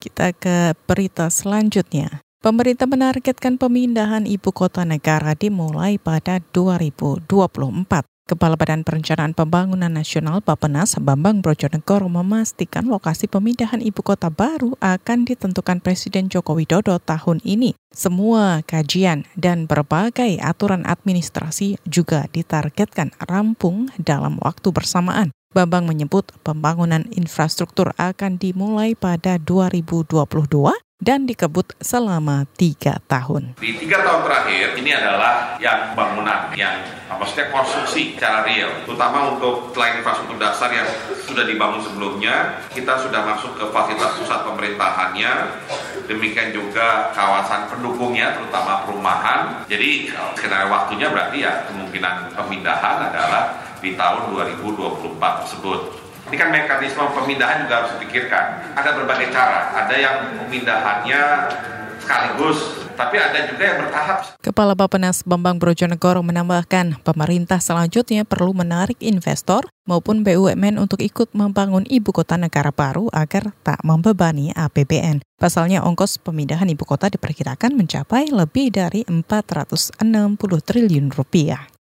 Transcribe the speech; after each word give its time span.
Kita 0.00 0.32
ke 0.32 0.72
berita 0.88 1.28
selanjutnya. 1.28 2.24
Pemerintah 2.40 2.88
menargetkan 2.88 3.60
pemindahan 3.60 4.24
ibu 4.24 4.48
kota 4.48 4.80
negara 4.88 5.36
dimulai 5.36 6.00
pada 6.00 6.40
2024. 6.56 7.28
Kepala 8.24 8.56
Badan 8.56 8.80
Perencanaan 8.80 9.36
Pembangunan 9.36 9.92
Nasional 9.92 10.40
Bapenas 10.40 10.96
Bambang 10.96 11.44
Brojonegoro 11.44 12.08
memastikan 12.08 12.88
lokasi 12.88 13.28
pemindahan 13.28 13.84
ibu 13.84 14.00
kota 14.00 14.32
baru 14.32 14.72
akan 14.80 15.28
ditentukan 15.28 15.84
Presiden 15.84 16.32
Joko 16.32 16.56
Widodo 16.56 16.96
tahun 16.96 17.44
ini. 17.44 17.76
Semua 17.92 18.64
kajian 18.64 19.28
dan 19.36 19.68
berbagai 19.68 20.40
aturan 20.40 20.88
administrasi 20.88 21.76
juga 21.84 22.24
ditargetkan 22.32 23.12
rampung 23.20 23.92
dalam 24.00 24.40
waktu 24.40 24.72
bersamaan. 24.72 25.28
Bambang 25.50 25.82
menyebut 25.82 26.30
pembangunan 26.46 27.02
infrastruktur 27.10 27.90
akan 27.98 28.38
dimulai 28.38 28.94
pada 28.94 29.34
2022 29.34 30.22
dan 31.02 31.26
dikebut 31.26 31.74
selama 31.82 32.46
tiga 32.54 33.02
tahun. 33.10 33.58
Di 33.58 33.74
tiga 33.74 33.98
tahun 34.06 34.30
terakhir 34.30 34.78
ini 34.78 34.94
adalah 34.94 35.58
yang 35.58 35.98
bangunan, 35.98 36.54
yang 36.54 36.86
maksudnya 37.10 37.50
konstruksi 37.50 38.14
secara 38.14 38.46
real, 38.46 38.70
terutama 38.86 39.34
untuk 39.34 39.74
selain 39.74 39.98
infrastruktur 39.98 40.38
dasar 40.38 40.70
yang 40.70 40.86
sudah 41.26 41.42
dibangun 41.42 41.82
sebelumnya, 41.82 42.62
kita 42.70 42.94
sudah 43.02 43.18
masuk 43.26 43.58
ke 43.58 43.66
fasilitas 43.74 44.22
pusat 44.22 44.46
pemerintahannya, 44.46 45.32
demikian 46.06 46.54
juga 46.54 47.10
kawasan 47.10 47.66
pendukungnya, 47.66 48.38
terutama 48.38 48.86
perumahan. 48.86 49.66
Jadi 49.66 50.14
skenario 50.38 50.70
waktunya 50.70 51.10
berarti 51.10 51.42
ya 51.42 51.66
kemungkinan 51.66 52.38
pemindahan 52.38 53.10
adalah 53.10 53.69
di 53.80 53.96
tahun 53.96 54.32
2024 54.36 55.40
tersebut. 55.44 55.80
Ini 56.30 56.36
kan 56.38 56.54
mekanisme 56.54 57.02
pemindahan 57.10 57.66
juga 57.66 57.74
harus 57.82 57.90
dipikirkan. 57.98 58.76
Ada 58.78 58.94
berbagai 59.02 59.34
cara. 59.34 59.74
Ada 59.74 59.94
yang 59.98 60.16
pemindahannya 60.38 61.22
sekaligus, 61.98 62.86
tapi 62.94 63.16
ada 63.16 63.48
juga 63.48 63.62
yang 63.64 63.78
bertahap. 63.86 64.18
Kepala 64.38 64.76
Bapenas 64.76 65.24
Bambang 65.24 65.56
Brojonegoro 65.56 66.20
menambahkan, 66.20 67.00
pemerintah 67.00 67.58
selanjutnya 67.58 68.28
perlu 68.28 68.52
menarik 68.52 69.00
investor 69.00 69.66
maupun 69.88 70.20
BUMN 70.20 70.76
untuk 70.76 71.00
ikut 71.00 71.32
membangun 71.32 71.88
ibu 71.88 72.12
kota 72.12 72.36
negara 72.36 72.70
baru 72.70 73.08
agar 73.10 73.56
tak 73.64 73.80
membebani 73.82 74.52
APBN. 74.54 75.24
Pasalnya 75.40 75.80
ongkos 75.82 76.20
pemindahan 76.20 76.68
ibu 76.68 76.84
kota 76.84 77.08
diperkirakan 77.08 77.72
mencapai 77.74 78.28
lebih 78.28 78.68
dari 78.70 79.02
460 79.08 79.98
triliun 80.60 81.08
rupiah. 81.10 81.79